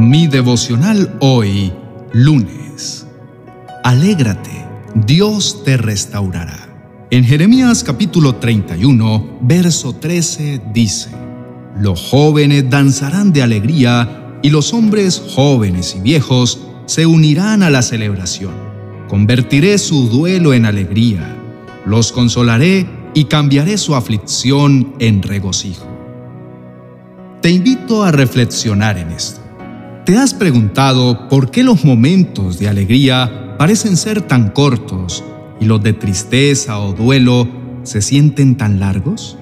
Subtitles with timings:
[0.00, 1.70] Mi devocional hoy,
[2.14, 3.06] lunes.
[3.84, 7.06] Alégrate, Dios te restaurará.
[7.10, 11.10] En Jeremías capítulo 31, verso 13 dice,
[11.78, 17.82] Los jóvenes danzarán de alegría y los hombres jóvenes y viejos se unirán a la
[17.82, 18.54] celebración.
[19.06, 21.36] Convertiré su duelo en alegría,
[21.84, 25.86] los consolaré y cambiaré su aflicción en regocijo.
[27.42, 29.49] Te invito a reflexionar en esto.
[30.10, 35.22] ¿Te has preguntado por qué los momentos de alegría parecen ser tan cortos
[35.60, 37.48] y los de tristeza o duelo
[37.84, 39.38] se sienten tan largos?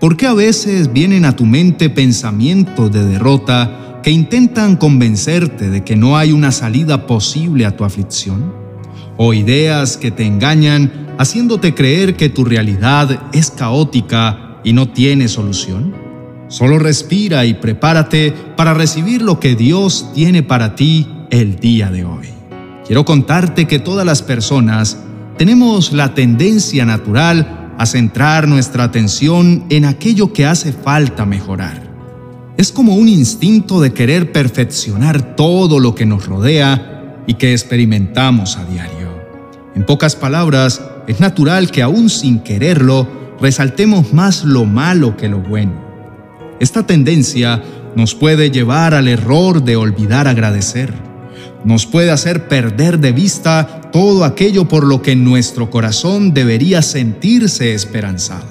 [0.00, 5.84] ¿Por qué a veces vienen a tu mente pensamientos de derrota que intentan convencerte de
[5.84, 8.52] que no hay una salida posible a tu aflicción?
[9.16, 15.28] ¿O ideas que te engañan haciéndote creer que tu realidad es caótica y no tiene
[15.28, 16.07] solución?
[16.48, 22.06] Solo respira y prepárate para recibir lo que Dios tiene para ti el día de
[22.06, 22.28] hoy.
[22.86, 24.96] Quiero contarte que todas las personas
[25.36, 31.86] tenemos la tendencia natural a centrar nuestra atención en aquello que hace falta mejorar.
[32.56, 38.56] Es como un instinto de querer perfeccionar todo lo que nos rodea y que experimentamos
[38.56, 39.18] a diario.
[39.74, 43.06] En pocas palabras, es natural que aún sin quererlo,
[43.38, 45.87] resaltemos más lo malo que lo bueno
[46.60, 47.62] esta tendencia
[47.94, 50.92] nos puede llevar al error de olvidar agradecer.
[51.64, 57.74] Nos puede hacer perder de vista todo aquello por lo que nuestro corazón debería sentirse
[57.74, 58.46] esperanzado.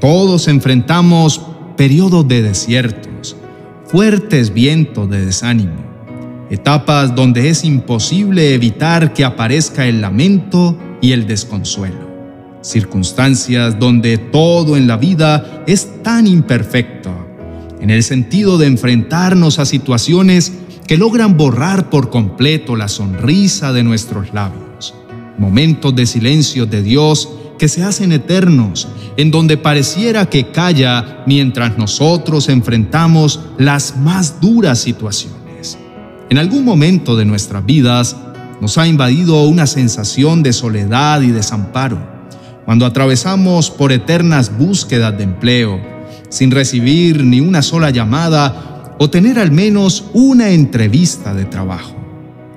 [0.00, 1.40] Todos enfrentamos
[1.76, 3.36] periodos de desiertos,
[3.86, 5.84] fuertes vientos de desánimo,
[6.50, 12.08] etapas donde es imposible evitar que aparezca el lamento y el desconsuelo,
[12.62, 17.25] circunstancias donde todo en la vida es tan imperfecto
[17.80, 20.52] en el sentido de enfrentarnos a situaciones
[20.86, 24.94] que logran borrar por completo la sonrisa de nuestros labios,
[25.38, 27.28] momentos de silencio de Dios
[27.58, 34.78] que se hacen eternos, en donde pareciera que calla mientras nosotros enfrentamos las más duras
[34.78, 35.78] situaciones.
[36.28, 38.16] En algún momento de nuestras vidas
[38.60, 41.98] nos ha invadido una sensación de soledad y desamparo,
[42.64, 45.95] cuando atravesamos por eternas búsquedas de empleo,
[46.28, 51.94] sin recibir ni una sola llamada o tener al menos una entrevista de trabajo.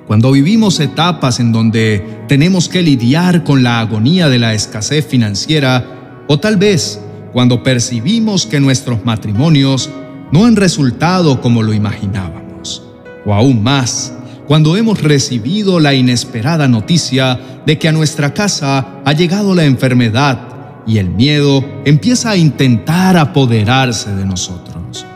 [0.06, 6.24] Cuando vivimos etapas en donde tenemos que lidiar con la agonía de la escasez financiera,
[6.26, 7.00] o tal vez
[7.32, 9.88] cuando percibimos que nuestros matrimonios
[10.32, 12.82] no han resultado como lo imaginábamos,
[13.24, 14.12] o aún más,
[14.48, 20.49] cuando hemos recibido la inesperada noticia de que a nuestra casa ha llegado la enfermedad
[20.86, 25.06] y el miedo empieza a intentar apoderarse de nosotros.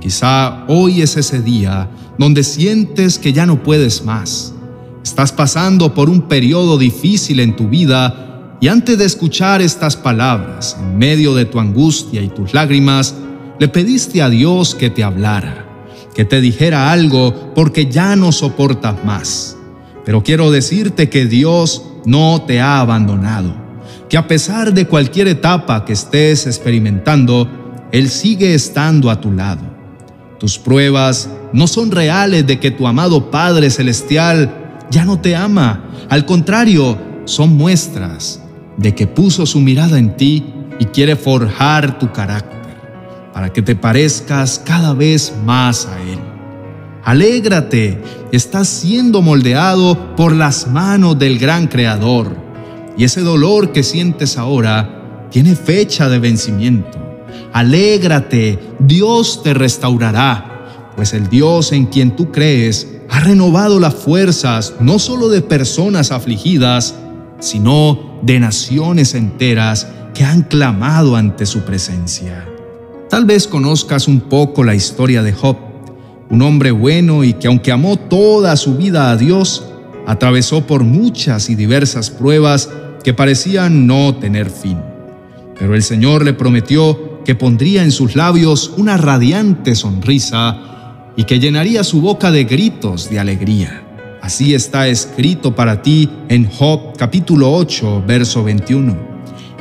[0.00, 4.52] Quizá hoy es ese día donde sientes que ya no puedes más.
[5.02, 10.76] Estás pasando por un periodo difícil en tu vida y antes de escuchar estas palabras,
[10.78, 13.14] en medio de tu angustia y tus lágrimas,
[13.58, 15.66] le pediste a Dios que te hablara,
[16.14, 19.56] que te dijera algo porque ya no soportas más.
[20.04, 23.61] Pero quiero decirte que Dios no te ha abandonado
[24.12, 27.48] que a pesar de cualquier etapa que estés experimentando,
[27.92, 29.62] Él sigue estando a tu lado.
[30.38, 35.84] Tus pruebas no son reales de que tu amado Padre Celestial ya no te ama.
[36.10, 38.42] Al contrario, son muestras
[38.76, 40.44] de que puso su mirada en ti
[40.78, 42.76] y quiere forjar tu carácter
[43.32, 46.18] para que te parezcas cada vez más a Él.
[47.02, 47.98] Alégrate,
[48.30, 52.51] estás siendo moldeado por las manos del gran Creador
[52.96, 56.98] y ese dolor que sientes ahora tiene fecha de vencimiento.
[57.52, 64.74] Alégrate, Dios te restaurará, pues el Dios en quien tú crees ha renovado las fuerzas
[64.80, 66.94] no solo de personas afligidas,
[67.40, 72.46] sino de naciones enteras que han clamado ante su presencia.
[73.10, 75.56] Tal vez conozcas un poco la historia de Job,
[76.30, 79.66] un hombre bueno y que aunque amó toda su vida a Dios,
[80.06, 82.70] atravesó por muchas y diversas pruebas
[83.04, 84.78] que parecían no tener fin.
[85.58, 91.38] Pero el Señor le prometió que pondría en sus labios una radiante sonrisa y que
[91.38, 93.82] llenaría su boca de gritos de alegría.
[94.22, 98.96] Así está escrito para ti en Job capítulo 8, verso 21.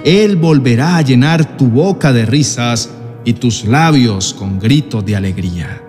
[0.03, 2.89] Él volverá a llenar tu boca de risas
[3.23, 5.81] y tus labios con gritos de alegría.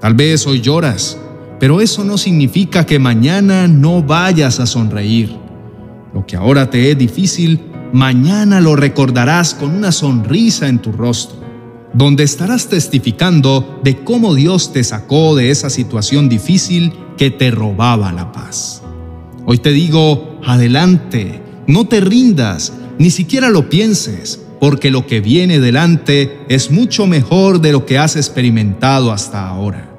[0.00, 1.18] Tal vez hoy lloras,
[1.58, 5.36] pero eso no significa que mañana no vayas a sonreír.
[6.12, 7.60] Lo que ahora te es difícil,
[7.92, 11.44] mañana lo recordarás con una sonrisa en tu rostro.
[11.96, 18.10] donde estarás testificando de cómo Dios te sacó de esa situación difícil que te robaba
[18.10, 18.82] la paz.
[19.46, 25.60] Hoy te digo, adelante, no te rindas, ni siquiera lo pienses, porque lo que viene
[25.60, 29.93] delante es mucho mejor de lo que has experimentado hasta ahora.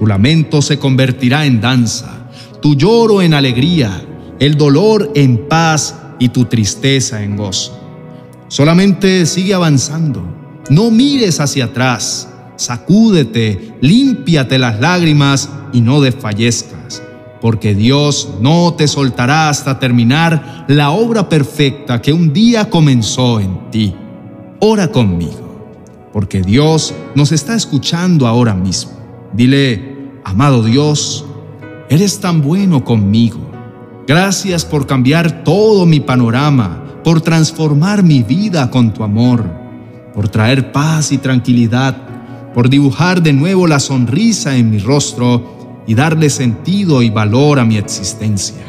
[0.00, 2.30] Tu lamento se convertirá en danza,
[2.62, 4.02] tu lloro en alegría,
[4.38, 7.78] el dolor en paz y tu tristeza en gozo.
[8.48, 10.22] Solamente sigue avanzando,
[10.70, 17.02] no mires hacia atrás, sacúdete, límpiate las lágrimas y no desfallezcas,
[17.42, 23.70] porque Dios no te soltará hasta terminar la obra perfecta que un día comenzó en
[23.70, 23.94] ti.
[24.60, 28.92] Ora conmigo, porque Dios nos está escuchando ahora mismo.
[29.32, 29.89] Dile,
[30.24, 31.24] amado Dios,
[31.88, 33.50] eres tan bueno conmigo.
[34.06, 39.44] Gracias por cambiar todo mi panorama, por transformar mi vida con tu amor,
[40.14, 41.96] por traer paz y tranquilidad,
[42.54, 47.64] por dibujar de nuevo la sonrisa en mi rostro y darle sentido y valor a
[47.64, 48.64] mi existencia,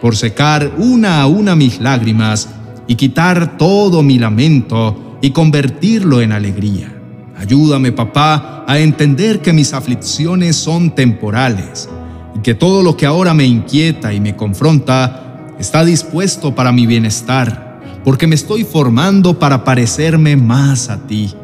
[0.00, 2.48] por secar una a una mis lágrimas
[2.86, 6.95] y quitar todo mi lamento y convertirlo en alegría.
[7.38, 11.88] Ayúdame, papá, a entender que mis aflicciones son temporales
[12.34, 16.86] y que todo lo que ahora me inquieta y me confronta está dispuesto para mi
[16.86, 21.34] bienestar, porque me estoy formando para parecerme más a ti.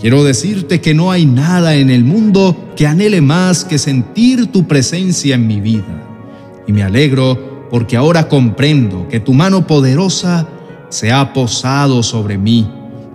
[0.00, 4.66] Quiero decirte que no hay nada en el mundo que anhele más que sentir tu
[4.66, 6.02] presencia en mi vida.
[6.66, 10.46] Y me alegro porque ahora comprendo que tu mano poderosa
[10.90, 12.68] se ha posado sobre mí,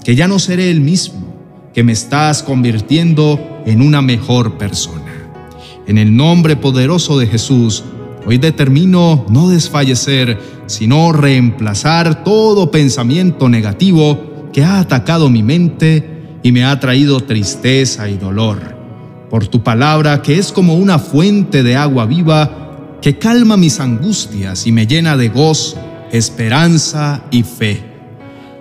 [0.03, 1.26] que ya no seré el mismo
[1.77, 5.29] que me estás convirtiendo en una mejor persona.
[5.85, 7.83] En el nombre poderoso de Jesús,
[8.25, 16.51] hoy determino no desfallecer, sino reemplazar todo pensamiento negativo que ha atacado mi mente y
[16.51, 18.59] me ha traído tristeza y dolor.
[19.29, 24.65] Por tu palabra que es como una fuente de agua viva que calma mis angustias
[24.65, 25.77] y me llena de gozo,
[26.11, 27.96] esperanza y fe.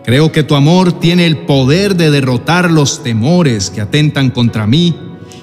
[0.07, 4.95] Creo que tu amor tiene el poder de derrotar los temores que atentan contra mí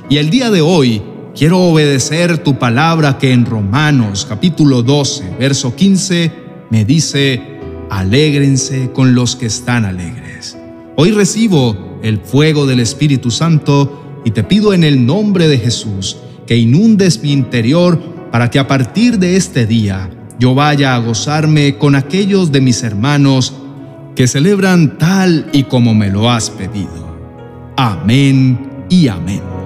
[0.10, 1.02] y el día de hoy
[1.36, 6.32] quiero obedecer tu palabra que en Romanos capítulo 12, verso 15
[6.70, 10.58] me dice, alégrense con los que están alegres.
[10.96, 16.16] Hoy recibo el fuego del Espíritu Santo y te pido en el nombre de Jesús
[16.48, 18.00] que inundes mi interior
[18.32, 20.10] para que a partir de este día
[20.40, 23.56] yo vaya a gozarme con aquellos de mis hermanos
[24.16, 27.74] que celebran tal y como me lo has pedido.
[27.78, 29.63] Amén y amén.